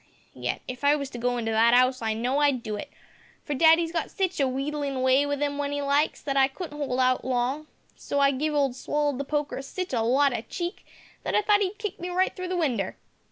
[0.33, 2.91] yet if I was to go into that 'ouse I know I'd do it,
[3.43, 6.81] for daddy's got sitch a wheedlin' way with 'im w'en 'e likes, that I couldn't
[6.81, 10.87] 'old hout long so I giv' old Swallowed the poker sitch a lot o' cheek
[11.21, 12.97] that I thought 'e'd kick me right through the winder.